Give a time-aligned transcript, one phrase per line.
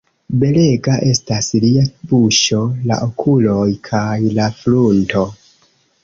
[0.43, 2.61] Belega estas lia buŝo,
[2.91, 5.27] la okuloj kaj la frunto.